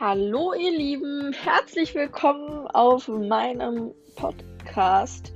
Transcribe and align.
Hallo 0.00 0.52
ihr 0.54 0.70
Lieben, 0.70 1.32
herzlich 1.32 1.92
willkommen 1.92 2.68
auf 2.68 3.08
meinem 3.08 3.92
Podcast. 4.14 5.32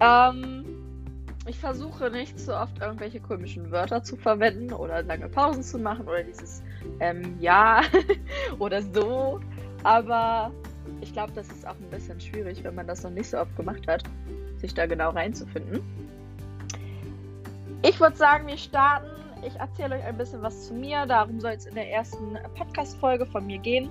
Ähm, 0.00 0.64
ich 1.46 1.56
versuche 1.56 2.10
nicht 2.10 2.36
so 2.36 2.52
oft 2.52 2.80
irgendwelche 2.80 3.20
komischen 3.20 3.70
Wörter 3.70 4.02
zu 4.02 4.16
verwenden 4.16 4.72
oder 4.72 5.04
lange 5.04 5.28
Pausen 5.28 5.62
zu 5.62 5.78
machen 5.78 6.08
oder 6.08 6.24
dieses 6.24 6.60
ähm, 6.98 7.36
Ja 7.38 7.82
oder 8.58 8.82
so. 8.82 9.38
Aber 9.84 10.50
ich 11.00 11.12
glaube, 11.12 11.32
das 11.34 11.46
ist 11.46 11.64
auch 11.64 11.76
ein 11.76 11.90
bisschen 11.90 12.20
schwierig, 12.20 12.64
wenn 12.64 12.74
man 12.74 12.88
das 12.88 13.04
noch 13.04 13.12
nicht 13.12 13.30
so 13.30 13.38
oft 13.38 13.54
gemacht 13.54 13.86
hat, 13.86 14.02
sich 14.56 14.74
da 14.74 14.86
genau 14.86 15.10
reinzufinden. 15.10 15.82
Ich 17.82 18.00
würde 18.00 18.16
sagen, 18.16 18.48
wir 18.48 18.58
starten. 18.58 19.06
Ich 19.42 19.56
erzähle 19.56 19.96
euch 19.96 20.04
ein 20.04 20.18
bisschen 20.18 20.42
was 20.42 20.66
zu 20.66 20.74
mir. 20.74 21.06
Darum 21.06 21.40
soll 21.40 21.52
es 21.52 21.66
in 21.66 21.74
der 21.74 21.90
ersten 21.90 22.38
Podcast-Folge 22.54 23.24
von 23.26 23.46
mir 23.46 23.58
gehen. 23.58 23.88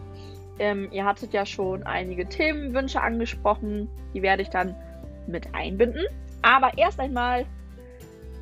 Ähm, 0.60 0.90
ihr 0.92 1.06
hattet 1.06 1.34
ja 1.34 1.46
schon 1.46 1.84
einige 1.84 2.28
Themenwünsche 2.28 3.02
angesprochen. 3.02 3.90
Die 4.14 4.22
werde 4.22 4.44
ich 4.44 4.50
dann 4.50 4.76
mit 5.28 5.56
einbinden. 5.56 6.06
Aber 6.42 6.78
erst 6.78 7.00
einmal 7.00 7.46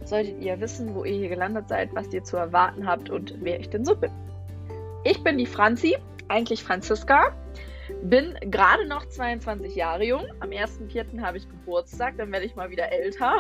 solltet 0.04 0.42
ihr 0.42 0.60
wissen, 0.60 0.96
wo 0.96 1.06
ihr 1.06 1.18
hier 1.18 1.30
gelandet 1.30 1.70
seid, 1.70 1.94
was 1.96 2.12
ihr 2.14 2.24
zu 2.24 2.38
erwarten 2.38 2.86
habt 2.86 3.10
und 3.10 3.36
wer 3.42 3.60
ich 3.60 3.70
denn 3.70 3.86
so 3.86 3.96
bin. 3.96 4.12
Ich 5.04 5.24
bin 5.24 5.38
die 5.38 5.46
Franzi, 5.46 5.98
eigentlich 6.28 6.64
Franziska. 6.64 7.34
Bin 8.04 8.36
gerade 8.42 8.86
noch 8.88 9.06
22 9.06 9.76
Jahre 9.76 10.04
jung. 10.04 10.26
Am 10.42 10.50
1.4. 10.50 11.22
habe 11.22 11.38
ich 11.38 11.48
Geburtstag, 11.48 12.16
dann 12.18 12.32
werde 12.34 12.46
ich 12.46 12.56
mal 12.56 12.70
wieder 12.70 12.92
älter. 12.92 13.38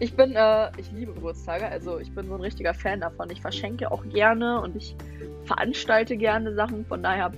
Ich 0.00 0.16
bin, 0.16 0.34
äh, 0.34 0.70
ich 0.78 0.90
liebe 0.92 1.12
Geburtstage, 1.12 1.66
also 1.66 1.98
ich 1.98 2.10
bin 2.14 2.26
so 2.26 2.34
ein 2.34 2.40
richtiger 2.40 2.72
Fan 2.72 3.00
davon. 3.00 3.28
Ich 3.28 3.42
verschenke 3.42 3.92
auch 3.92 4.02
gerne 4.08 4.58
und 4.62 4.74
ich 4.74 4.96
veranstalte 5.44 6.16
gerne 6.16 6.54
Sachen. 6.54 6.86
Von 6.86 7.02
daher, 7.02 7.30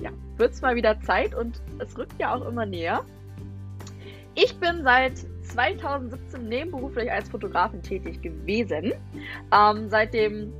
ja, 0.00 0.10
wird 0.38 0.52
es 0.52 0.62
mal 0.62 0.74
wieder 0.74 0.98
Zeit 1.02 1.34
und 1.34 1.60
es 1.78 1.96
rückt 1.98 2.14
ja 2.18 2.34
auch 2.34 2.46
immer 2.46 2.64
näher. 2.64 3.04
Ich 4.34 4.58
bin 4.58 4.82
seit 4.82 5.18
2017 5.42 6.48
nebenberuflich 6.48 7.12
als 7.12 7.28
Fotografin 7.28 7.82
tätig 7.82 8.22
gewesen. 8.22 8.94
Ähm, 9.52 9.90
seit 9.90 10.14
dem 10.14 10.54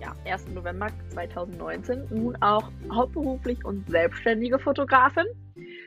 ja, 0.00 0.12
1. 0.24 0.48
November 0.48 0.88
2019 1.10 2.06
nun 2.10 2.34
auch 2.42 2.68
hauptberuflich 2.92 3.64
und 3.64 3.88
selbstständige 3.88 4.58
Fotografin. 4.58 5.26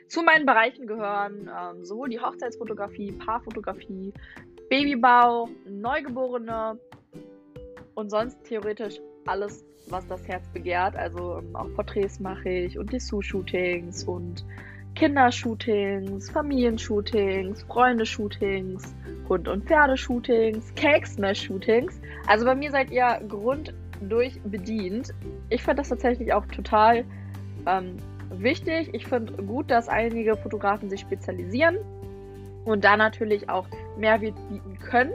Zu 0.08 0.24
meinen 0.24 0.46
Bereichen 0.46 0.88
gehören 0.88 1.50
ähm, 1.50 1.84
sowohl 1.84 2.10
die 2.10 2.20
Hochzeitsfotografie, 2.20 3.12
Paarfotografie, 3.14 4.14
Babybau, 4.72 5.50
Neugeborene 5.66 6.80
und 7.96 8.10
sonst 8.10 8.42
theoretisch 8.46 9.02
alles, 9.26 9.66
was 9.90 10.08
das 10.08 10.26
Herz 10.26 10.48
begehrt. 10.54 10.96
Also 10.96 11.40
ähm, 11.40 11.54
auch 11.58 11.68
Porträts 11.76 12.22
mache 12.22 12.48
ich 12.48 12.80
und 12.80 12.94
Dessous-Shootings 12.94 14.06
und 14.06 14.46
Kindershootings, 14.96 16.30
Familienshootings, 16.30 17.64
Freunde-Shootings, 17.64 18.96
Hund- 19.28 19.50
und 19.50 19.66
Pferdeshootings, 19.66 20.74
Cake-Smash-Shootings. 20.76 22.00
Also 22.28 22.46
bei 22.46 22.56
mir 22.56 22.72
seid 22.72 22.92
ihr 22.92 23.20
grunddurch 23.28 24.40
bedient. 24.46 25.14
Ich 25.50 25.64
finde 25.64 25.82
das 25.82 25.90
tatsächlich 25.90 26.32
auch 26.32 26.46
total 26.46 27.04
ähm, 27.68 27.98
wichtig. 28.30 28.92
Ich 28.94 29.06
finde 29.06 29.34
gut, 29.44 29.70
dass 29.70 29.90
einige 29.90 30.38
Fotografen 30.38 30.90
sich 30.90 31.02
spezialisieren 31.02 31.76
und 32.66 32.84
da 32.84 32.98
natürlich 32.98 33.50
auch 33.50 33.68
Mehrwert 33.98 34.36
bieten 34.50 34.78
können. 34.80 35.14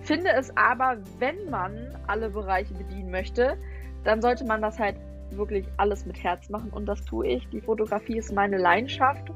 Finde 0.00 0.30
es 0.30 0.56
aber, 0.56 0.98
wenn 1.18 1.50
man 1.50 1.96
alle 2.06 2.30
Bereiche 2.30 2.74
bedienen 2.74 3.10
möchte, 3.10 3.56
dann 4.04 4.22
sollte 4.22 4.44
man 4.44 4.62
das 4.62 4.78
halt 4.78 4.96
wirklich 5.30 5.66
alles 5.76 6.06
mit 6.06 6.22
Herz 6.22 6.48
machen 6.48 6.70
und 6.70 6.86
das 6.86 7.04
tue 7.04 7.26
ich. 7.26 7.48
Die 7.48 7.60
Fotografie 7.60 8.18
ist 8.18 8.32
meine 8.32 8.56
Leidenschaft, 8.56 9.32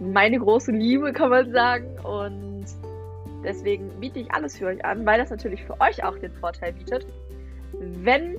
meine 0.00 0.38
große 0.38 0.72
Liebe, 0.72 1.12
kann 1.12 1.30
man 1.30 1.52
sagen. 1.52 1.86
Und 2.02 2.64
deswegen 3.44 3.88
biete 4.00 4.20
ich 4.20 4.32
alles 4.32 4.56
für 4.56 4.66
euch 4.66 4.84
an, 4.84 5.04
weil 5.04 5.18
das 5.18 5.30
natürlich 5.30 5.62
für 5.64 5.80
euch 5.80 6.02
auch 6.02 6.18
den 6.18 6.32
Vorteil 6.32 6.72
bietet. 6.72 7.06
Wenn 7.78 8.36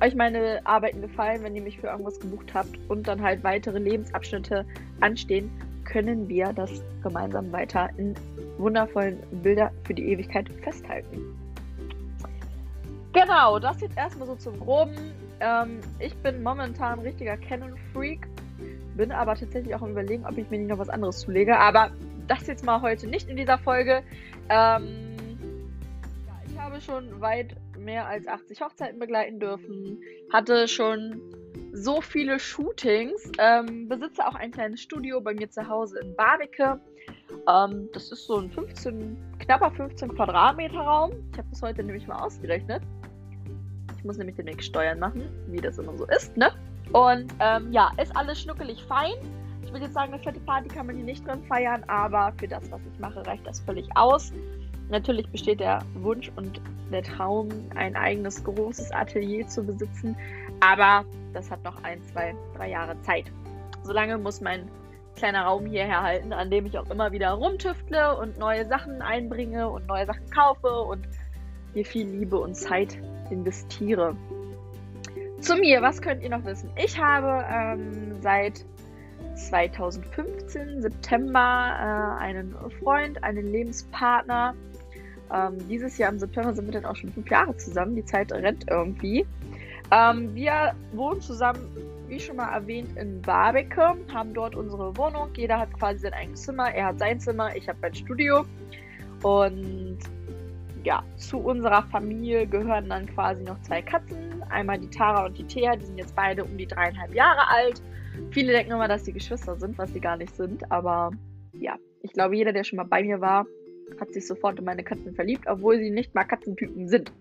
euch 0.00 0.14
meine 0.14 0.60
Arbeiten 0.64 1.00
gefallen, 1.00 1.42
wenn 1.42 1.56
ihr 1.56 1.62
mich 1.62 1.80
für 1.80 1.88
irgendwas 1.88 2.20
gebucht 2.20 2.54
habt 2.54 2.78
und 2.88 3.08
dann 3.08 3.22
halt 3.22 3.42
weitere 3.42 3.78
Lebensabschnitte 3.78 4.64
anstehen, 5.00 5.50
können 5.88 6.28
wir 6.28 6.52
das 6.52 6.82
gemeinsam 7.02 7.50
weiter 7.50 7.88
in 7.96 8.14
wundervollen 8.58 9.18
Bilder 9.42 9.72
für 9.84 9.94
die 9.94 10.12
Ewigkeit 10.12 10.48
festhalten. 10.62 11.38
Genau, 13.12 13.58
das 13.58 13.80
jetzt 13.80 13.96
erstmal 13.96 14.28
so 14.28 14.36
zum 14.36 14.60
Groben. 14.60 14.94
Ähm, 15.40 15.80
ich 15.98 16.14
bin 16.16 16.42
momentan 16.42 16.98
ein 16.98 17.04
richtiger 17.04 17.36
Canon-Freak, 17.36 18.28
bin 18.96 19.10
aber 19.12 19.34
tatsächlich 19.34 19.74
auch 19.74 19.82
am 19.82 19.92
Überlegen, 19.92 20.26
ob 20.26 20.36
ich 20.36 20.48
mir 20.50 20.58
nicht 20.58 20.68
noch 20.68 20.78
was 20.78 20.90
anderes 20.90 21.20
zulege. 21.20 21.58
Aber 21.58 21.90
das 22.26 22.46
jetzt 22.46 22.64
mal 22.64 22.82
heute 22.82 23.06
nicht 23.06 23.28
in 23.28 23.36
dieser 23.36 23.58
Folge. 23.58 24.02
Ähm, 24.50 25.16
ja, 26.26 26.40
ich 26.46 26.58
habe 26.58 26.80
schon 26.80 27.20
weit 27.20 27.56
mehr 27.78 28.06
als 28.06 28.26
80 28.26 28.60
Hochzeiten 28.60 28.98
begleiten 28.98 29.40
dürfen, 29.40 30.00
hatte 30.32 30.68
schon 30.68 31.22
so 31.72 32.00
viele 32.00 32.38
Shootings, 32.38 33.30
ähm, 33.38 33.88
besitze 33.88 34.26
auch 34.26 34.34
ein 34.34 34.50
kleines 34.50 34.80
Studio 34.80 35.20
bei 35.20 35.34
mir 35.34 35.50
zu 35.50 35.66
Hause 35.66 36.00
in 36.00 36.14
Barbecue. 36.16 36.78
Ähm, 37.48 37.88
das 37.92 38.10
ist 38.10 38.26
so 38.26 38.38
ein 38.38 38.50
15, 38.50 39.16
knapper 39.38 39.70
15 39.70 40.14
Quadratmeter 40.14 40.78
Raum. 40.78 41.12
Ich 41.32 41.38
habe 41.38 41.48
das 41.50 41.62
heute 41.62 41.82
nämlich 41.82 42.06
mal 42.06 42.20
ausgerechnet. 42.20 42.82
Ich 43.96 44.04
muss 44.04 44.16
nämlich 44.16 44.36
demnächst 44.36 44.66
Steuern 44.66 44.98
machen, 44.98 45.28
wie 45.48 45.60
das 45.60 45.78
immer 45.78 45.96
so 45.96 46.06
ist, 46.06 46.36
ne? 46.36 46.52
Und 46.92 47.32
ähm, 47.40 47.72
ja, 47.72 47.90
ist 48.00 48.14
alles 48.16 48.40
schnuckelig 48.40 48.82
fein. 48.84 49.14
Ich 49.62 49.72
will 49.72 49.82
jetzt 49.82 49.94
sagen, 49.94 50.14
eine 50.14 50.22
fette 50.22 50.40
Party 50.40 50.68
kann 50.68 50.86
man 50.86 50.96
hier 50.96 51.04
nicht 51.04 51.26
drin 51.26 51.42
feiern, 51.44 51.84
aber 51.88 52.32
für 52.38 52.48
das, 52.48 52.70
was 52.70 52.80
ich 52.90 52.98
mache, 52.98 53.26
reicht 53.26 53.46
das 53.46 53.60
völlig 53.60 53.86
aus. 53.96 54.32
Natürlich 54.90 55.28
besteht 55.28 55.60
der 55.60 55.80
Wunsch 55.94 56.30
und 56.36 56.60
der 56.90 57.02
Traum, 57.02 57.48
ein 57.74 57.94
eigenes 57.96 58.42
großes 58.42 58.90
Atelier 58.92 59.46
zu 59.46 59.62
besitzen, 59.62 60.16
aber 60.60 61.04
das 61.34 61.50
hat 61.50 61.62
noch 61.64 61.82
ein, 61.84 62.02
zwei, 62.04 62.34
drei 62.56 62.70
Jahre 62.70 63.00
Zeit. 63.02 63.26
Solange 63.82 64.16
muss 64.16 64.40
mein 64.40 64.68
kleiner 65.16 65.42
Raum 65.42 65.66
hierher 65.66 66.02
halten, 66.02 66.32
an 66.32 66.50
dem 66.50 66.64
ich 66.66 66.78
auch 66.78 66.88
immer 66.90 67.12
wieder 67.12 67.32
rumtüftle 67.32 68.16
und 68.16 68.38
neue 68.38 68.66
Sachen 68.66 69.02
einbringe 69.02 69.68
und 69.68 69.86
neue 69.86 70.06
Sachen 70.06 70.30
kaufe 70.30 70.68
und 70.68 71.06
hier 71.74 71.84
viel 71.84 72.06
Liebe 72.08 72.38
und 72.38 72.54
Zeit 72.54 72.98
investiere. 73.30 74.16
Zu 75.40 75.56
mir, 75.56 75.82
was 75.82 76.00
könnt 76.00 76.22
ihr 76.22 76.30
noch 76.30 76.44
wissen? 76.44 76.70
Ich 76.82 76.98
habe 77.00 77.44
ähm, 77.48 78.20
seit 78.20 78.64
2015, 79.38 80.82
September, 80.82 82.18
äh, 82.20 82.22
einen 82.22 82.54
Freund, 82.80 83.22
einen 83.22 83.50
Lebenspartner. 83.50 84.54
Ähm, 85.32 85.56
dieses 85.68 85.98
Jahr 85.98 86.10
im 86.10 86.18
September 86.18 86.54
sind 86.54 86.66
wir 86.66 86.72
dann 86.72 86.84
auch 86.84 86.96
schon 86.96 87.12
fünf 87.12 87.30
Jahre 87.30 87.56
zusammen. 87.56 87.96
Die 87.96 88.04
Zeit 88.04 88.32
rennt 88.32 88.66
irgendwie. 88.68 89.26
Ähm, 89.90 90.34
wir 90.34 90.74
wohnen 90.92 91.20
zusammen, 91.20 91.60
wie 92.08 92.20
schon 92.20 92.36
mal 92.36 92.52
erwähnt, 92.52 92.96
in 92.96 93.22
Barbecue, 93.22 93.96
haben 94.12 94.34
dort 94.34 94.54
unsere 94.54 94.96
Wohnung. 94.96 95.30
Jeder 95.34 95.58
hat 95.58 95.72
quasi 95.72 96.00
sein 96.00 96.12
eigenes 96.12 96.42
Zimmer. 96.42 96.74
Er 96.74 96.86
hat 96.86 96.98
sein 96.98 97.20
Zimmer, 97.20 97.54
ich 97.56 97.68
habe 97.68 97.78
mein 97.80 97.94
Studio. 97.94 98.44
Und 99.22 99.98
ja, 100.84 101.02
zu 101.16 101.38
unserer 101.38 101.82
Familie 101.84 102.46
gehören 102.46 102.88
dann 102.88 103.06
quasi 103.06 103.42
noch 103.42 103.60
zwei 103.62 103.82
Katzen. 103.82 104.37
Einmal 104.50 104.78
die 104.78 104.90
Tara 104.90 105.26
und 105.26 105.38
die 105.38 105.46
Thea, 105.46 105.76
die 105.76 105.84
sind 105.84 105.98
jetzt 105.98 106.14
beide 106.14 106.44
um 106.44 106.56
die 106.56 106.66
dreieinhalb 106.66 107.14
Jahre 107.14 107.48
alt. 107.48 107.82
Viele 108.30 108.52
denken 108.52 108.72
immer, 108.72 108.88
dass 108.88 109.04
sie 109.04 109.12
Geschwister 109.12 109.56
sind, 109.56 109.78
was 109.78 109.92
sie 109.92 110.00
gar 110.00 110.16
nicht 110.16 110.34
sind. 110.36 110.70
Aber 110.70 111.10
ja, 111.52 111.76
ich 112.02 112.12
glaube, 112.12 112.36
jeder, 112.36 112.52
der 112.52 112.64
schon 112.64 112.76
mal 112.76 112.84
bei 112.84 113.02
mir 113.02 113.20
war, 113.20 113.46
hat 114.00 114.12
sich 114.12 114.26
sofort 114.26 114.58
in 114.58 114.64
meine 114.64 114.84
Katzen 114.84 115.14
verliebt, 115.14 115.46
obwohl 115.46 115.78
sie 115.78 115.90
nicht 115.90 116.14
mal 116.14 116.24
Katzentypen 116.24 116.88
sind. 116.88 117.12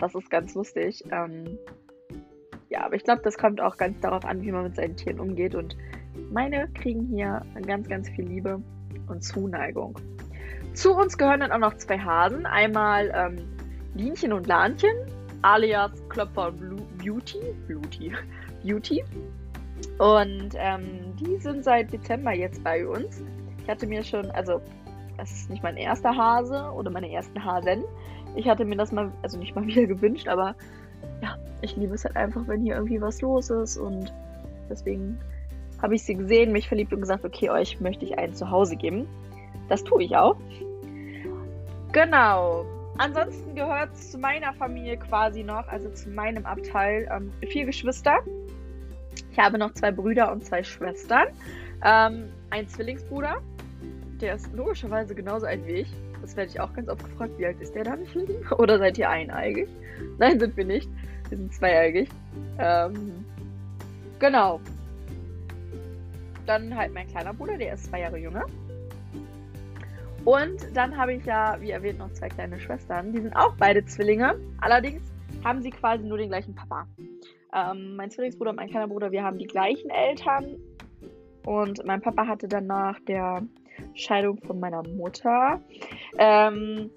Das 0.00 0.14
ist 0.14 0.30
ganz 0.30 0.54
lustig. 0.54 1.04
Ähm, 1.10 1.58
ja, 2.68 2.84
aber 2.84 2.96
ich 2.96 3.04
glaube, 3.04 3.22
das 3.22 3.38
kommt 3.38 3.60
auch 3.60 3.76
ganz 3.76 4.00
darauf 4.00 4.24
an, 4.24 4.42
wie 4.42 4.50
man 4.50 4.64
mit 4.64 4.76
seinen 4.76 4.96
Tieren 4.96 5.20
umgeht. 5.20 5.54
Und 5.54 5.76
meine 6.30 6.68
kriegen 6.74 7.06
hier 7.06 7.42
ganz, 7.66 7.88
ganz 7.88 8.08
viel 8.08 8.26
Liebe 8.26 8.60
und 9.08 9.22
Zuneigung. 9.22 9.98
Zu 10.72 10.94
uns 10.94 11.16
gehören 11.16 11.40
dann 11.40 11.52
auch 11.52 11.58
noch 11.58 11.74
zwei 11.76 11.98
Hasen. 11.98 12.46
Einmal 12.46 13.12
ähm, 13.14 13.48
Linchen 13.94 14.32
und 14.32 14.46
Lahnchen, 14.48 14.96
alias 15.44 15.92
Klopfer 16.08 16.52
Beauty. 16.52 17.38
Beauty. 17.68 18.12
Beauty. 18.62 19.04
Und 19.98 20.54
ähm, 20.54 21.14
die 21.20 21.36
sind 21.38 21.64
seit 21.64 21.92
Dezember 21.92 22.32
jetzt 22.32 22.64
bei 22.64 22.86
uns. 22.86 23.22
Ich 23.62 23.68
hatte 23.68 23.86
mir 23.86 24.02
schon, 24.02 24.30
also 24.30 24.60
das 25.18 25.30
ist 25.30 25.50
nicht 25.50 25.62
mein 25.62 25.76
erster 25.76 26.16
Hase 26.16 26.70
oder 26.74 26.90
meine 26.90 27.10
ersten 27.12 27.44
Hasen. 27.44 27.84
Ich 28.36 28.48
hatte 28.48 28.64
mir 28.64 28.76
das 28.76 28.90
mal, 28.90 29.12
also 29.22 29.38
nicht 29.38 29.54
mal 29.54 29.66
wieder 29.66 29.86
gewünscht, 29.86 30.28
aber 30.28 30.56
ja, 31.22 31.36
ich 31.60 31.76
liebe 31.76 31.94
es 31.94 32.04
halt 32.04 32.16
einfach, 32.16 32.46
wenn 32.46 32.62
hier 32.62 32.74
irgendwie 32.76 33.00
was 33.00 33.20
los 33.20 33.50
ist 33.50 33.76
und 33.76 34.12
deswegen 34.70 35.18
habe 35.82 35.94
ich 35.94 36.02
sie 36.02 36.14
gesehen, 36.14 36.52
mich 36.52 36.68
verliebt 36.68 36.92
und 36.94 37.00
gesagt, 37.00 37.24
okay, 37.24 37.50
euch 37.50 37.80
möchte 37.80 38.06
ich 38.06 38.18
ein 38.18 38.34
Zuhause 38.34 38.76
geben. 38.76 39.06
Das 39.68 39.84
tue 39.84 40.04
ich 40.04 40.16
auch. 40.16 40.36
Genau. 41.92 42.64
Ansonsten 42.98 43.54
gehört 43.54 43.92
es 43.92 44.12
zu 44.12 44.18
meiner 44.18 44.52
Familie 44.54 44.96
quasi 44.96 45.42
noch, 45.42 45.66
also 45.68 45.90
zu 45.90 46.10
meinem 46.10 46.46
Abteil, 46.46 47.08
ähm, 47.10 47.32
vier 47.48 47.66
Geschwister. 47.66 48.18
Ich 49.32 49.38
habe 49.38 49.58
noch 49.58 49.74
zwei 49.74 49.90
Brüder 49.90 50.30
und 50.30 50.44
zwei 50.44 50.62
Schwestern. 50.62 51.26
Ähm, 51.84 52.28
ein 52.50 52.68
Zwillingsbruder, 52.68 53.42
der 54.20 54.36
ist 54.36 54.52
logischerweise 54.52 55.14
genauso 55.14 55.46
alt 55.46 55.66
wie 55.66 55.80
ich. 55.80 55.92
Das 56.22 56.36
werde 56.36 56.50
ich 56.50 56.60
auch 56.60 56.72
ganz 56.72 56.88
oft 56.88 57.04
gefragt, 57.04 57.32
wie 57.36 57.46
alt 57.46 57.60
ist 57.60 57.74
der 57.74 57.84
dann? 57.84 58.06
Oder 58.58 58.78
seid 58.78 58.96
ihr 58.96 59.10
eineigig? 59.10 59.68
Nein, 60.18 60.38
sind 60.38 60.56
wir 60.56 60.64
nicht. 60.64 60.88
Wir 61.28 61.38
sind 61.38 61.52
zweieigig. 61.52 62.08
Ähm, 62.58 63.24
genau. 64.20 64.60
Dann 66.46 66.76
halt 66.76 66.94
mein 66.94 67.08
kleiner 67.08 67.34
Bruder, 67.34 67.58
der 67.58 67.74
ist 67.74 67.86
zwei 67.86 68.00
Jahre 68.00 68.18
jünger. 68.18 68.46
Und 70.24 70.74
dann 70.74 70.96
habe 70.96 71.14
ich 71.14 71.24
ja, 71.24 71.56
wie 71.60 71.70
erwähnt, 71.70 71.98
noch 71.98 72.12
zwei 72.12 72.28
kleine 72.28 72.58
Schwestern. 72.58 73.12
Die 73.12 73.20
sind 73.20 73.34
auch 73.36 73.54
beide 73.58 73.84
Zwillinge. 73.84 74.36
Allerdings 74.60 75.02
haben 75.44 75.62
sie 75.62 75.70
quasi 75.70 76.04
nur 76.04 76.18
den 76.18 76.28
gleichen 76.28 76.54
Papa. 76.54 76.86
Ähm, 77.54 77.96
mein 77.96 78.10
Zwillingsbruder 78.10 78.50
und 78.50 78.56
mein 78.56 78.70
kleiner 78.70 78.88
Bruder, 78.88 79.12
wir 79.12 79.22
haben 79.22 79.38
die 79.38 79.46
gleichen 79.46 79.90
Eltern. 79.90 80.56
Und 81.44 81.84
mein 81.84 82.00
Papa 82.00 82.26
hatte 82.26 82.48
dann 82.48 82.66
nach 82.66 82.98
der 83.00 83.42
Scheidung 83.94 84.38
von 84.38 84.58
meiner 84.60 84.82
Mutter 84.82 85.60
ähm, 86.18 86.90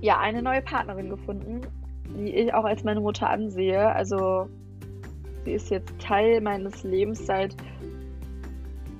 ja 0.00 0.18
eine 0.18 0.42
neue 0.42 0.62
Partnerin 0.62 1.08
gefunden, 1.08 1.60
die 2.16 2.34
ich 2.34 2.54
auch 2.54 2.64
als 2.64 2.84
meine 2.84 3.00
Mutter 3.00 3.28
ansehe. 3.28 3.94
Also 3.94 4.48
sie 5.44 5.52
ist 5.52 5.70
jetzt 5.70 5.98
Teil 6.00 6.40
meines 6.40 6.82
Lebens 6.82 7.26
seit 7.26 7.54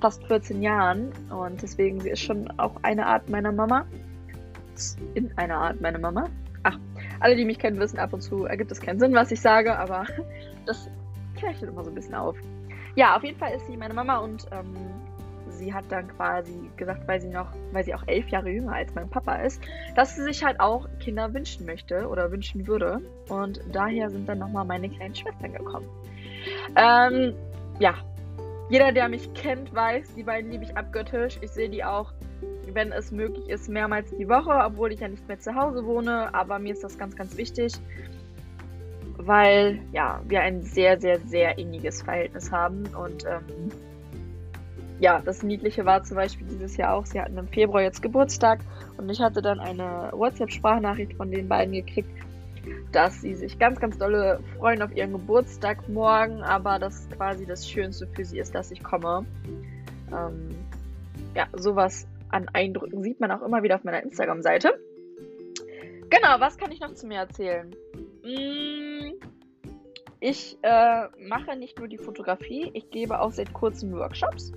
fast 0.01 0.25
14 0.25 0.61
Jahren 0.61 1.11
und 1.29 1.61
deswegen 1.61 1.99
sie 2.01 2.09
ist 2.09 2.21
schon 2.21 2.51
auch 2.59 2.75
eine 2.81 3.05
Art 3.05 3.29
meiner 3.29 3.51
Mama. 3.51 3.85
In 5.13 5.31
einer 5.37 5.57
Art 5.57 5.79
meine 5.79 5.99
Mama. 5.99 6.27
Ach, 6.63 6.77
alle, 7.19 7.35
die 7.35 7.45
mich 7.45 7.59
kennen, 7.59 7.79
wissen, 7.79 7.99
ab 7.99 8.13
und 8.13 8.21
zu 8.21 8.45
ergibt 8.45 8.71
es 8.71 8.81
keinen 8.81 8.99
Sinn, 8.99 9.13
was 9.13 9.31
ich 9.31 9.39
sage, 9.39 9.77
aber 9.77 10.05
das 10.65 10.89
klärt 11.37 11.61
immer 11.61 11.83
so 11.83 11.91
ein 11.91 11.95
bisschen 11.95 12.15
auf. 12.15 12.37
Ja, 12.95 13.15
auf 13.15 13.23
jeden 13.23 13.37
Fall 13.37 13.53
ist 13.53 13.67
sie 13.67 13.77
meine 13.77 13.93
Mama 13.93 14.17
und 14.17 14.47
ähm, 14.51 14.75
sie 15.49 15.73
hat 15.73 15.85
dann 15.89 16.07
quasi 16.07 16.69
gesagt, 16.75 17.07
weil 17.07 17.21
sie 17.21 17.29
noch, 17.29 17.51
weil 17.71 17.83
sie 17.83 17.93
auch 17.93 18.03
elf 18.07 18.27
Jahre 18.29 18.49
jünger 18.49 18.73
als 18.73 18.93
mein 18.95 19.09
Papa 19.09 19.35
ist, 19.35 19.61
dass 19.95 20.15
sie 20.15 20.23
sich 20.23 20.43
halt 20.43 20.59
auch 20.59 20.87
Kinder 20.99 21.33
wünschen 21.33 21.65
möchte 21.65 22.07
oder 22.07 22.31
wünschen 22.31 22.67
würde. 22.67 22.99
Und 23.29 23.61
daher 23.71 24.09
sind 24.09 24.27
dann 24.27 24.39
nochmal 24.39 24.65
meine 24.65 24.89
kleinen 24.89 25.15
Schwestern 25.15 25.53
gekommen. 25.53 25.87
Ähm, 26.75 27.33
ja, 27.79 27.95
jeder, 28.71 28.93
der 28.93 29.09
mich 29.09 29.33
kennt, 29.33 29.75
weiß, 29.75 30.15
die 30.15 30.23
beiden 30.23 30.49
liebe 30.49 30.63
ich 30.63 30.77
abgöttisch. 30.77 31.37
Ich 31.41 31.51
sehe 31.51 31.69
die 31.69 31.83
auch, 31.83 32.13
wenn 32.71 32.93
es 32.93 33.11
möglich 33.11 33.49
ist, 33.49 33.67
mehrmals 33.67 34.15
die 34.15 34.29
Woche, 34.29 34.51
obwohl 34.51 34.93
ich 34.93 35.01
ja 35.01 35.09
nicht 35.09 35.27
mehr 35.27 35.37
zu 35.37 35.53
Hause 35.53 35.85
wohne. 35.85 36.33
Aber 36.33 36.57
mir 36.57 36.71
ist 36.71 36.81
das 36.81 36.97
ganz, 36.97 37.13
ganz 37.17 37.35
wichtig, 37.35 37.73
weil 39.17 39.79
ja, 39.91 40.21
wir 40.25 40.41
ein 40.41 40.61
sehr, 40.61 40.97
sehr, 41.01 41.19
sehr 41.19 41.57
inniges 41.57 42.01
Verhältnis 42.01 42.49
haben. 42.49 42.85
Und 42.95 43.25
ähm, 43.25 43.71
ja, 45.01 45.19
das 45.19 45.43
Niedliche 45.43 45.83
war 45.83 46.01
zum 46.03 46.15
Beispiel 46.15 46.47
dieses 46.47 46.77
Jahr 46.77 46.93
auch, 46.93 47.05
sie 47.05 47.19
hatten 47.19 47.37
im 47.37 47.49
Februar 47.49 47.81
jetzt 47.81 48.01
Geburtstag 48.01 48.61
und 48.95 49.09
ich 49.09 49.19
hatte 49.19 49.41
dann 49.41 49.59
eine 49.59 50.11
WhatsApp-Sprachnachricht 50.13 51.15
von 51.15 51.29
den 51.29 51.49
beiden 51.49 51.73
gekriegt, 51.73 52.09
dass 52.91 53.21
sie 53.21 53.35
sich 53.35 53.57
ganz, 53.59 53.79
ganz 53.79 53.97
dolle 53.97 54.39
freuen 54.57 54.81
auf 54.81 54.95
ihren 54.95 55.11
Geburtstag 55.13 55.87
morgen, 55.89 56.41
aber 56.41 56.79
dass 56.79 57.09
quasi 57.09 57.45
das 57.45 57.69
Schönste 57.69 58.07
für 58.07 58.25
sie 58.25 58.39
ist, 58.39 58.53
dass 58.53 58.71
ich 58.71 58.83
komme. 58.83 59.25
Ähm, 60.11 60.49
ja, 61.35 61.47
sowas 61.53 62.07
an 62.29 62.47
Eindrücken 62.53 63.01
sieht 63.03 63.19
man 63.19 63.31
auch 63.31 63.41
immer 63.41 63.63
wieder 63.63 63.75
auf 63.75 63.83
meiner 63.83 64.03
Instagram-Seite. 64.03 64.73
Genau, 66.09 66.39
was 66.39 66.57
kann 66.57 66.71
ich 66.71 66.79
noch 66.79 66.93
zu 66.93 67.07
mir 67.07 67.19
erzählen? 67.19 67.73
Mm, 68.23 69.13
ich 70.19 70.57
äh, 70.61 71.07
mache 71.27 71.55
nicht 71.57 71.79
nur 71.79 71.87
die 71.87 71.97
Fotografie, 71.97 72.69
ich 72.73 72.89
gebe 72.89 73.19
auch 73.19 73.31
seit 73.31 73.53
kurzem 73.53 73.93
Workshops 73.93 74.51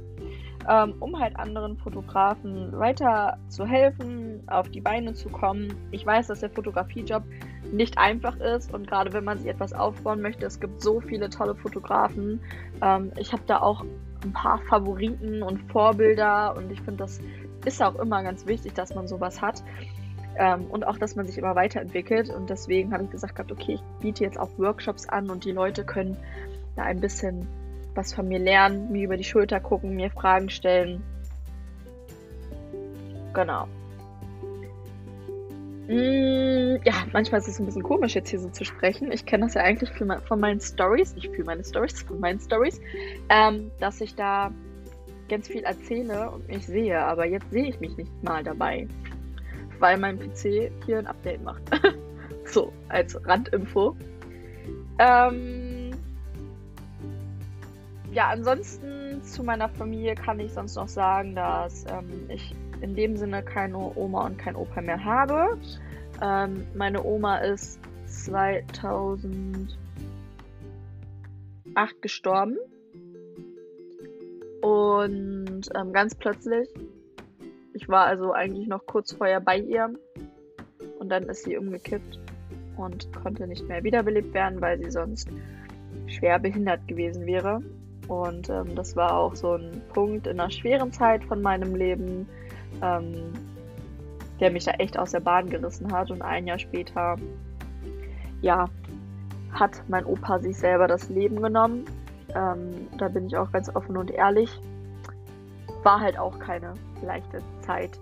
ähm, 0.69 0.95
um 1.01 1.19
halt 1.19 1.37
anderen 1.37 1.77
Fotografen 1.77 2.73
weiter 2.79 3.39
zu 3.49 3.67
helfen, 3.67 4.43
auf 4.47 4.69
die 4.71 4.81
Beine 4.81 5.13
zu 5.15 5.29
kommen. 5.29 5.75
Ich 5.91 6.07
weiß, 6.07 6.29
dass 6.29 6.41
der 6.41 6.51
Fotografiejob 6.51 7.23
nicht 7.75 7.99
einfach 7.99 8.37
ist 8.37 8.73
und 8.73 8.87
gerade 8.87 9.13
wenn 9.13 9.25
man 9.25 9.39
sich 9.39 9.49
etwas 9.49 9.73
aufbauen 9.73 10.21
möchte, 10.21 10.47
es 10.47 10.61
gibt 10.61 10.83
so 10.83 11.01
viele 11.01 11.31
tolle 11.31 11.55
Fotografen. 11.55 12.41
Ähm, 12.83 13.13
ich 13.19 13.33
habe 13.33 13.43
da 13.47 13.61
auch 13.61 13.85
ein 14.23 14.33
paar 14.33 14.59
Favoriten 14.69 15.43
und 15.43 15.61
Vorbilder 15.71 16.57
und 16.57 16.71
ich 16.71 16.81
finde, 16.81 17.05
das 17.05 17.21
ist 17.65 17.83
auch 17.83 17.97
immer 17.97 18.23
ganz 18.23 18.47
wichtig, 18.47 18.75
dass 18.75 18.95
man 18.95 19.09
sowas 19.09 19.43
hat. 19.43 19.63
Ähm, 20.37 20.67
und 20.67 20.87
auch, 20.87 20.99
dass 20.99 21.15
man 21.15 21.27
sich 21.27 21.39
immer 21.39 21.55
weiterentwickelt. 21.55 22.29
Und 22.29 22.51
deswegen 22.51 22.93
habe 22.93 23.05
ich 23.05 23.11
gesagt 23.11 23.37
gehabt, 23.37 23.53
okay, 23.53 23.75
ich 23.75 23.83
biete 24.01 24.25
jetzt 24.25 24.39
auch 24.39 24.51
Workshops 24.59 25.09
an 25.09 25.31
und 25.31 25.45
die 25.45 25.53
Leute 25.53 25.85
können 25.85 26.17
da 26.77 26.83
ein 26.83 27.01
bisschen 27.01 27.47
was 27.95 28.13
von 28.13 28.27
mir 28.27 28.41
lernen, 28.41 28.91
mir 28.91 29.05
über 29.05 29.17
die 29.17 29.25
Schulter 29.25 29.61
gucken, 29.61 29.95
mir 29.95 30.11
Fragen 30.11 30.51
stellen. 30.51 31.03
Genau. 33.33 33.69
Mm, 35.89 36.77
ja, 36.85 36.95
manchmal 37.13 37.41
ist 37.41 37.49
es 37.49 37.59
ein 37.59 37.67
bisschen 37.67 37.83
komisch, 37.83 38.15
jetzt 38.15 38.31
hier 38.31 38.41
so 38.41 38.49
zu 38.49 38.65
sprechen. 38.65 39.13
Ich 39.13 39.27
kenne 39.27 39.45
das 39.45 39.55
ja 39.55 39.63
eigentlich 39.63 39.91
von 39.93 40.41
meinen 40.41 40.61
Stories, 40.61 41.15
nicht 41.15 41.35
für 41.35 41.45
meine 41.45 41.63
Stories, 41.63 42.03
von 42.03 42.21
meinen 42.21 42.41
Stories, 42.41 42.81
ähm, 43.29 43.71
dass 43.81 44.01
ich 44.01 44.15
da 44.15 44.51
ganz 45.29 45.49
viel 45.49 45.63
erzähle 45.65 46.31
und 46.31 46.49
mich 46.49 46.67
sehe, 46.67 46.99
aber 46.99 47.27
jetzt 47.27 47.51
sehe 47.51 47.69
ich 47.69 47.81
mich 47.81 47.97
nicht 47.97 48.11
mal 48.23 48.43
dabei, 48.43 48.87
weil 49.79 49.99
mein 49.99 50.19
PC 50.19 50.71
hier 50.87 50.99
ein 50.99 51.07
Update 51.07 51.43
macht. 51.43 51.63
so, 52.45 52.73
als 52.89 53.19
Randinfo. 53.27 53.97
Ähm, 54.99 55.91
ja, 58.13 58.29
ansonsten 58.29 59.23
zu 59.23 59.43
meiner 59.43 59.69
Familie 59.69 60.15
kann 60.15 60.39
ich 60.41 60.53
sonst 60.53 60.77
noch 60.77 60.89
sagen, 60.89 61.35
dass 61.35 61.85
ähm, 61.87 62.29
ich 62.29 62.55
in 62.85 62.95
dem 62.95 63.17
Sinne 63.17 63.43
keine 63.43 63.79
Oma 63.79 64.27
und 64.27 64.39
kein 64.39 64.55
Opa 64.57 64.83
mehr 64.83 65.03
habe. 65.03 65.59
Ähm, 66.23 66.67
meine 66.75 67.03
Oma 67.03 67.39
ist 67.39 67.81
2008 68.07 69.75
gestorben. 72.03 72.59
Und 74.61 75.63
ähm, 75.75 75.93
ganz 75.93 76.15
plötzlich, 76.15 76.69
ich 77.73 77.89
war 77.89 78.07
also 78.07 78.33
eigentlich 78.33 78.69
noch 78.69 78.87
kurz 78.87 79.13
vorher 79.13 79.41
bei 79.41 79.59
ihr. 79.59 79.91
Und 80.99 81.09
dann 81.09 81.25
ist 81.25 81.45
sie 81.45 81.57
umgekippt 81.57 82.19
und 82.77 83.13
konnte 83.15 83.47
nicht 83.47 83.67
mehr 83.67 83.83
wiederbelebt 83.83 84.35
werden, 84.35 84.61
weil 84.61 84.79
sie 84.79 84.91
sonst 84.91 85.29
schwer 86.07 86.39
behindert 86.39 86.87
gewesen 86.87 87.25
wäre. 87.25 87.63
Und 88.09 88.51
ähm, 88.51 88.75
das 88.75 88.95
war 88.95 89.17
auch 89.17 89.35
so 89.35 89.55
ein 89.55 89.83
Punkt 89.93 90.27
in 90.27 90.39
einer 90.39 90.51
schweren 90.51 90.93
Zeit 90.93 91.25
von 91.25 91.41
meinem 91.41 91.75
Leben, 91.75 92.29
ähm, 92.83 93.33
der 94.41 94.51
mich 94.51 94.65
da 94.65 94.73
echt 94.73 94.99
aus 94.99 95.13
der 95.13 95.21
Bahn 95.21 95.49
gerissen 95.49 95.93
hat. 95.93 96.11
Und 96.11 96.23
ein 96.23 96.47
Jahr 96.47 96.59
später, 96.59 97.17
ja, 98.41 98.69
hat 99.53 99.83
mein 99.89 100.05
Opa 100.05 100.41
sich 100.41 100.57
selber 100.57 100.89
das 100.89 101.09
Leben 101.09 101.41
genommen. 101.41 101.85
Ähm, 102.35 102.89
da 102.99 103.09
bin 103.09 103.27
ich 103.27 103.37
auch 103.37 103.51
ganz 103.53 103.75
offen 103.75 103.97
und 103.97 104.11
ehrlich. 104.11 104.51
War 105.83 106.01
halt 106.01 106.19
auch 106.19 106.39
keine 106.39 106.75
leichte 107.03 107.41
Zeit. 107.61 107.99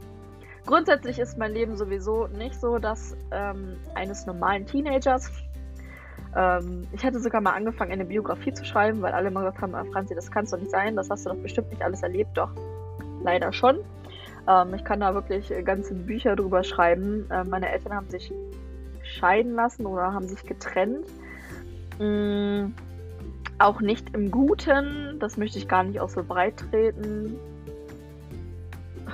Grundsätzlich 0.67 1.19
ist 1.19 1.39
mein 1.39 1.53
Leben 1.53 1.77
sowieso 1.77 2.29
nicht 2.29 2.59
so 2.61 2.79
das 2.79 3.17
ähm, 3.33 3.77
eines 3.95 4.27
normalen 4.27 4.65
Teenagers. 4.65 5.31
Ähm, 6.35 6.87
ich 6.93 7.05
hatte 7.05 7.19
sogar 7.21 7.41
mal 7.41 7.53
angefangen, 7.53 7.93
eine 7.93 8.05
Biografie 8.05 8.53
zu 8.53 8.65
schreiben, 8.65 9.03
weil 9.03 9.13
alle 9.13 9.29
immer 9.29 9.41
gesagt 9.41 9.61
haben, 9.61 9.75
ah, 9.75 9.85
Franzi, 9.93 10.15
das 10.15 10.31
kannst 10.31 10.53
doch 10.53 10.59
nicht 10.59 10.71
sein, 10.71 10.97
das 10.97 11.11
hast 11.11 11.27
du 11.27 11.31
doch 11.31 11.37
bestimmt 11.37 11.71
nicht 11.71 11.83
alles 11.83 12.03
erlebt. 12.03 12.31
Doch, 12.37 12.51
leider 13.23 13.53
schon. 13.53 13.81
Ähm, 14.49 14.75
ich 14.75 14.85
kann 14.85 15.01
da 15.01 15.15
wirklich 15.15 15.53
ganze 15.65 15.95
Bücher 15.95 16.37
drüber 16.37 16.63
schreiben. 16.65 17.27
Ähm, 17.31 17.51
meine 17.51 17.71
Eltern 17.71 17.95
haben 17.95 18.09
sich 18.09 18.33
scheiden 19.03 19.55
lassen 19.55 19.87
oder 19.87 20.13
haben 20.13 20.29
sich 20.29 20.43
getrennt. 20.45 21.07
Mhm. 21.99 22.75
Auch 23.59 23.81
nicht 23.81 24.15
im 24.15 24.31
Guten, 24.31 25.19
das 25.21 25.37
möchte 25.37 25.59
ich 25.59 25.69
gar 25.69 25.85
nicht 25.85 26.01
auch 26.01 26.09
so 26.09 26.25
breit 26.25 26.57
treten 26.57 27.39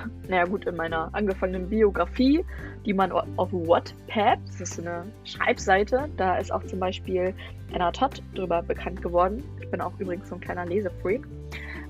naja 0.27 0.45
gut, 0.45 0.65
in 0.65 0.75
meiner 0.75 1.13
angefangenen 1.13 1.69
Biografie, 1.69 2.45
die 2.85 2.93
man 2.93 3.11
auf 3.11 3.51
Wattpad, 3.51 4.39
das 4.47 4.61
ist 4.61 4.79
eine 4.79 5.05
Schreibseite, 5.23 6.09
da 6.17 6.37
ist 6.37 6.51
auch 6.51 6.63
zum 6.63 6.79
Beispiel 6.79 7.33
Anna 7.73 7.91
Todd 7.91 8.21
drüber 8.35 8.61
bekannt 8.61 9.01
geworden. 9.01 9.43
Ich 9.61 9.69
bin 9.69 9.81
auch 9.81 9.93
übrigens 9.99 10.29
so 10.29 10.35
ein 10.35 10.41
kleiner 10.41 10.65
Lesefreak. 10.65 11.25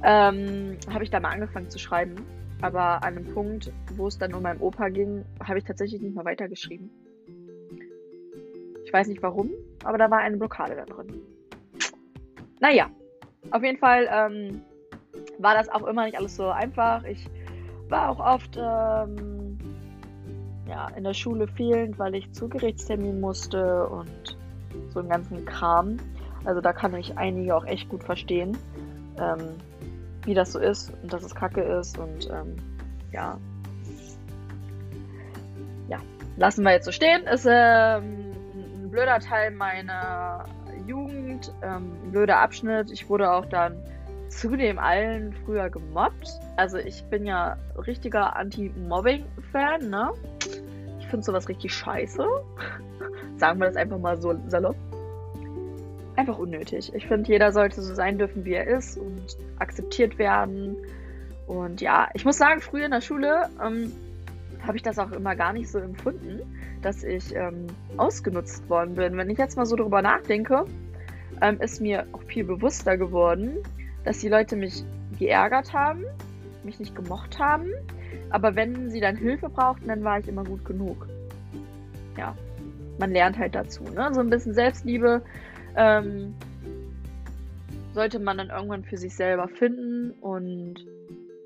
Ähm, 0.04 0.78
habe 0.92 1.04
ich 1.04 1.10
da 1.10 1.20
mal 1.20 1.32
angefangen 1.32 1.70
zu 1.70 1.80
schreiben. 1.80 2.16
Aber 2.62 3.04
an 3.04 3.18
einem 3.18 3.34
Punkt, 3.34 3.72
wo 3.96 4.08
es 4.08 4.18
dann 4.18 4.34
um 4.34 4.44
meinen 4.44 4.60
Opa 4.60 4.90
ging, 4.90 5.24
habe 5.46 5.60
ich 5.60 5.66
tatsächlich 5.66 6.02
nicht 6.02 6.16
mehr 6.16 6.26
weitergeschrieben. 6.26 6.90
Ich 8.84 8.92
weiß 8.92 9.08
nicht 9.08 9.22
warum, 9.22 9.52
aber 9.84 9.98
da 9.98 10.10
war 10.10 10.20
eine 10.20 10.38
Blockade 10.38 10.76
da 10.76 10.86
drin. 10.86 11.22
Naja, 12.60 12.90
auf 13.52 13.64
jeden 13.64 13.78
Fall 13.78 14.10
ähm, 14.12 14.62
war 15.38 15.54
das 15.54 15.70
auch 15.70 15.86
immer 15.86 16.06
nicht 16.06 16.18
alles 16.18 16.36
so 16.36 16.50
einfach. 16.50 17.04
Ich 17.04 17.30
war 17.88 18.10
auch 18.10 18.20
oft 18.20 18.58
ähm, 18.58 19.58
ja, 20.68 20.88
in 20.96 21.04
der 21.04 21.14
Schule 21.14 21.48
fehlend, 21.48 21.98
weil 21.98 22.16
ich 22.16 22.32
zu 22.32 22.50
Gerichtstermin 22.50 23.20
musste 23.20 23.88
und 23.88 24.38
so 24.90 25.00
einen 25.00 25.10
ganzen 25.10 25.46
Kram. 25.46 25.98
Also 26.46 26.62
da 26.62 26.74
kann 26.74 26.94
ich 26.96 27.18
einige 27.18 27.56
auch 27.56 27.66
echt 27.66 27.90
gut 27.90 28.04
verstehen, 28.04 28.58
ähm, 29.18 29.56
wie 30.26 30.34
das 30.34 30.52
so 30.52 30.60
ist 30.60 30.92
und 31.02 31.12
dass 31.12 31.24
es 31.24 31.36
kacke 31.36 31.62
ist 31.62 31.98
und 31.98 32.30
ähm, 32.30 32.56
ja. 33.12 33.38
Ja, 35.88 36.00
lassen 36.38 36.64
wir 36.64 36.72
jetzt 36.72 36.86
so 36.86 36.92
stehen. 36.92 37.24
Ist 37.24 37.48
ähm, 37.50 38.32
ein 38.84 38.90
blöder 38.92 39.20
Teil 39.20 39.52
meiner 39.52 40.46
Jugend, 40.88 41.54
ähm, 41.62 41.94
ein 42.04 42.12
blöder 42.12 42.40
Abschnitt. 42.40 42.92
Ich 42.92 43.10
wurde 43.10 43.32
auch 43.32 43.46
dann 43.46 43.84
zu 44.30 44.56
dem 44.56 44.78
allen 44.78 45.34
früher 45.34 45.70
gemobbt. 45.70 46.30
Also 46.56 46.78
ich 46.78 47.04
bin 47.06 47.26
ja 47.26 47.58
richtiger 47.88 48.36
Anti-Mobbing-Fan, 48.36 49.90
ne? 49.90 50.12
Ich 51.00 51.08
finde 51.08 51.26
sowas 51.26 51.50
richtig 51.50 51.74
scheiße. 51.74 52.24
Sagen 53.38 53.60
wir 53.60 53.68
das 53.68 53.76
einfach 53.76 53.98
mal 53.98 54.22
so 54.22 54.36
salopp. 54.48 54.76
Einfach 56.20 56.38
unnötig. 56.38 56.94
Ich 56.94 57.08
finde, 57.08 57.32
jeder 57.32 57.54
sollte 57.54 57.82
so 57.82 57.96
sein 57.96 58.18
dürfen, 58.18 58.44
wie 58.44 58.52
er 58.52 58.68
ist 58.68 58.98
und 58.98 59.38
akzeptiert 59.58 60.20
werden. 60.20 60.76
Und 61.48 61.80
ja, 61.80 62.10
ich 62.14 62.26
muss 62.26 62.38
sagen, 62.38 62.60
früher 62.60 62.84
in 62.84 62.92
der 62.92 63.00
Schule 63.00 63.48
ähm, 63.64 63.94
habe 64.62 64.76
ich 64.76 64.84
das 64.84 65.00
auch 65.00 65.14
immer 65.14 65.38
gar 65.38 65.54
nicht 65.54 65.70
so 65.70 65.80
empfunden, 65.80 66.42
dass 66.82 67.06
ich 67.06 67.34
ähm, 67.34 67.68
ausgenutzt 67.96 68.70
worden 68.70 68.96
bin. 68.96 69.16
Wenn 69.16 69.30
ich 69.30 69.38
jetzt 69.38 69.56
mal 69.56 69.66
so 69.66 69.78
drüber 69.78 70.02
nachdenke, 70.02 70.66
ähm, 71.42 71.62
ist 71.62 71.80
mir 71.80 72.06
auch 72.12 72.24
viel 72.24 72.44
bewusster 72.44 72.98
geworden, 72.98 73.56
dass 74.04 74.18
die 74.18 74.28
Leute 74.28 74.58
mich 74.58 74.84
geärgert 75.18 75.72
haben, 75.72 76.04
mich 76.66 76.82
nicht 76.82 76.96
gemocht 76.96 77.40
haben. 77.40 77.70
Aber 78.30 78.58
wenn 78.58 78.90
sie 78.90 79.00
dann 79.00 79.16
Hilfe 79.16 79.48
brauchten, 79.48 79.88
dann 79.88 80.04
war 80.04 80.20
ich 80.20 80.28
immer 80.28 80.44
gut 80.44 80.66
genug. 80.66 81.08
Ja, 82.18 82.36
man 82.98 83.12
lernt 83.12 83.38
halt 83.38 83.56
dazu. 83.56 83.86
Ne? 83.86 84.10
So 84.12 84.20
ein 84.20 84.30
bisschen 84.30 84.54
Selbstliebe 84.54 85.22
ähm, 85.80 86.36
sollte 87.94 88.20
man 88.20 88.38
dann 88.38 88.50
irgendwann 88.50 88.84
für 88.84 88.98
sich 88.98 89.16
selber 89.16 89.48
finden 89.48 90.12
und 90.22 90.86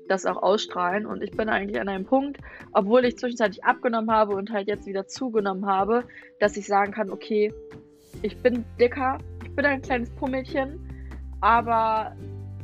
das 0.08 0.26
auch 0.26 0.42
ausstrahlen. 0.42 1.06
Und 1.06 1.22
ich 1.22 1.30
bin 1.30 1.48
eigentlich 1.48 1.80
an 1.80 1.88
einem 1.88 2.04
Punkt, 2.04 2.38
obwohl 2.72 3.04
ich 3.04 3.16
zwischenzeitlich 3.16 3.64
abgenommen 3.64 4.10
habe 4.10 4.34
und 4.34 4.50
halt 4.50 4.68
jetzt 4.68 4.86
wieder 4.86 5.06
zugenommen 5.06 5.66
habe, 5.66 6.04
dass 6.40 6.56
ich 6.56 6.66
sagen 6.66 6.92
kann, 6.92 7.10
okay, 7.10 7.54
ich 8.22 8.36
bin 8.38 8.64
dicker, 8.78 9.18
ich 9.42 9.54
bin 9.54 9.64
ein 9.64 9.80
kleines 9.80 10.10
Pummelchen, 10.10 10.80
aber 11.40 12.14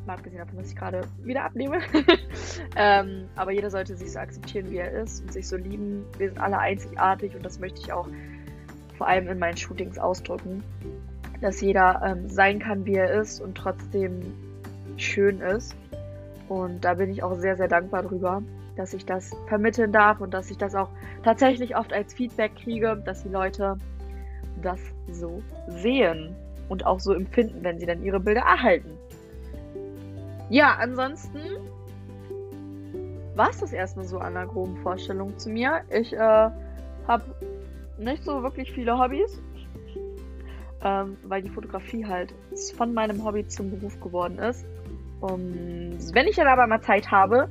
mal 0.07 0.15
abgesehen 0.15 0.39
davon, 0.39 0.59
dass 0.59 0.71
ich 0.71 0.77
gerade 0.77 1.03
wieder 1.23 1.45
abnehme. 1.45 1.81
ähm, 2.77 3.29
aber 3.37 3.53
jeder 3.53 3.71
sollte 3.71 3.97
sich 3.97 4.13
so 4.13 4.19
akzeptieren, 4.19 4.71
wie 4.71 4.79
er 4.79 4.91
ist 5.03 5.23
und 5.23 5.33
sich 5.33 5.47
so 5.47 5.57
lieben. 5.57 6.05
Wir 6.19 6.29
sind 6.29 6.41
alle 6.41 6.59
einzigartig 6.59 7.35
und 7.35 7.45
das 7.45 7.61
möchte 7.61 7.81
ich 7.81 7.93
auch 7.93 8.09
vor 8.99 9.07
allem 9.07 9.29
in 9.29 9.39
meinen 9.39 9.57
Shootings 9.57 9.99
ausdrücken, 9.99 10.63
dass 11.41 11.61
jeder 11.61 12.03
ähm, 12.05 12.29
sein 12.29 12.59
kann, 12.59 12.85
wie 12.85 12.95
er 12.95 13.21
ist 13.21 13.41
und 13.41 13.57
trotzdem 13.57 14.21
schön 14.97 15.41
ist. 15.41 15.75
Und 16.49 16.85
da 16.85 16.95
bin 16.95 17.11
ich 17.11 17.23
auch 17.23 17.35
sehr, 17.35 17.57
sehr 17.57 17.69
dankbar 17.69 18.03
drüber, 18.03 18.43
dass 18.77 18.93
ich 18.93 19.07
das 19.07 19.31
vermitteln 19.47 19.93
darf 19.93 20.21
und 20.21 20.35
dass 20.35 20.51
ich 20.51 20.59
das 20.59 20.75
auch 20.75 20.89
tatsächlich 21.23 21.77
oft 21.77 21.93
als 21.93 22.15
Feedback 22.15 22.57
kriege, 22.57 23.01
dass 23.05 23.23
die 23.23 23.29
Leute 23.29 23.77
das 24.63 24.81
so 25.11 25.43
sehen 25.69 26.35
und 26.69 26.87
auch 26.87 27.01
so 27.01 27.13
empfinden, 27.13 27.63
wenn 27.63 27.79
sie 27.79 27.87
dann 27.87 28.03
ihre 28.03 28.21
Bilder 28.21 28.43
erhalten. 28.43 28.91
Ja, 30.49 30.77
ansonsten 30.81 31.39
war 33.35 33.51
es 33.51 33.61
das 33.61 33.73
erstmal 33.73 34.05
so 34.05 34.19
an 34.19 34.35
der 34.35 34.47
groben 34.47 34.77
Vorstellung 34.79 35.39
zu 35.39 35.51
mir. 35.51 35.83
Ich 35.91 36.13
äh, 36.13 36.19
habe 36.19 37.25
nicht 37.99 38.25
so 38.25 38.43
wirklich 38.43 38.73
viele 38.73 38.99
Hobbys, 38.99 39.41
ähm, 40.83 41.17
weil 41.25 41.43
die 41.43 41.51
Fotografie 41.51 42.07
halt 42.07 42.35
von 42.77 42.95
meinem 42.95 43.25
Hobby 43.25 43.47
zum 43.47 43.71
Beruf 43.71 44.01
geworden 44.01 44.39
ist. 44.39 44.65
Und 45.21 45.99
wenn 46.15 46.27
ich 46.27 46.37
dann 46.37 46.47
aber 46.47 46.67
mal 46.67 46.81
Zeit 46.81 47.11
habe, 47.11 47.49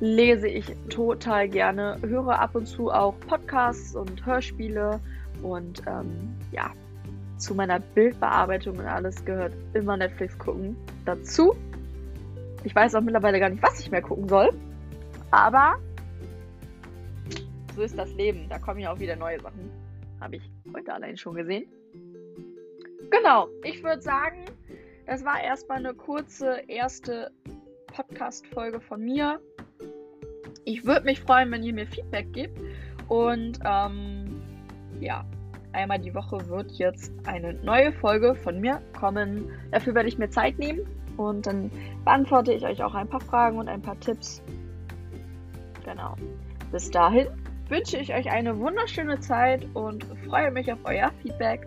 lese 0.00 0.48
ich 0.48 0.76
total 0.88 1.48
gerne, 1.48 1.98
höre 2.02 2.38
ab 2.38 2.54
und 2.54 2.66
zu 2.66 2.90
auch 2.90 3.18
Podcasts 3.26 3.96
und 3.96 4.24
Hörspiele 4.24 5.00
und 5.42 5.82
ähm, 5.86 6.36
ja, 6.52 6.70
zu 7.38 7.54
meiner 7.54 7.80
Bildbearbeitung 7.80 8.78
und 8.78 8.86
alles 8.86 9.24
gehört 9.24 9.52
immer 9.74 9.96
Netflix 9.96 10.38
gucken 10.38 10.76
dazu. 11.04 11.54
Ich 12.64 12.74
weiß 12.74 12.94
auch 12.94 13.00
mittlerweile 13.00 13.40
gar 13.40 13.48
nicht, 13.48 13.62
was 13.62 13.80
ich 13.80 13.90
mehr 13.90 14.02
gucken 14.02 14.28
soll. 14.28 14.50
Aber 15.30 15.76
so 17.74 17.82
ist 17.82 17.98
das 17.98 18.12
Leben. 18.14 18.48
Da 18.48 18.58
kommen 18.58 18.80
ja 18.80 18.92
auch 18.92 18.98
wieder 18.98 19.16
neue 19.16 19.40
Sachen. 19.40 19.70
Habe 20.20 20.36
ich 20.36 20.42
heute 20.74 20.92
allein 20.92 21.16
schon 21.16 21.34
gesehen. 21.34 21.66
Genau, 23.10 23.48
ich 23.64 23.82
würde 23.82 24.02
sagen, 24.02 24.44
das 25.06 25.24
war 25.24 25.42
erstmal 25.42 25.78
eine 25.78 25.94
kurze 25.94 26.62
erste 26.68 27.30
Podcast-Folge 27.86 28.80
von 28.80 29.02
mir. 29.02 29.40
Ich 30.64 30.84
würde 30.84 31.06
mich 31.06 31.20
freuen, 31.20 31.50
wenn 31.50 31.62
ihr 31.62 31.72
mir 31.72 31.86
Feedback 31.86 32.32
gebt. 32.32 32.60
Und 33.08 33.58
ähm, 33.64 34.42
ja, 35.00 35.24
einmal 35.72 35.98
die 35.98 36.14
Woche 36.14 36.46
wird 36.48 36.72
jetzt 36.72 37.12
eine 37.24 37.54
neue 37.54 37.92
Folge 37.92 38.34
von 38.34 38.60
mir 38.60 38.82
kommen. 38.98 39.50
Dafür 39.70 39.94
werde 39.94 40.08
ich 40.08 40.18
mir 40.18 40.28
Zeit 40.28 40.58
nehmen 40.58 40.86
und 41.16 41.46
dann 41.46 41.70
beantworte 42.04 42.52
ich 42.52 42.64
euch 42.64 42.82
auch 42.82 42.94
ein 42.94 43.08
paar 43.08 43.20
Fragen 43.20 43.58
und 43.58 43.68
ein 43.68 43.80
paar 43.80 43.98
Tipps. 44.00 44.42
Genau. 45.84 46.14
Bis 46.70 46.90
dahin 46.90 47.28
wünsche 47.68 47.96
ich 47.96 48.14
euch 48.14 48.30
eine 48.30 48.58
wunderschöne 48.58 49.20
Zeit 49.20 49.66
und 49.74 50.04
freue 50.26 50.50
mich 50.50 50.70
auf 50.72 50.78
euer 50.84 51.10
Feedback. 51.22 51.66